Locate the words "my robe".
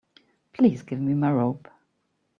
1.13-1.69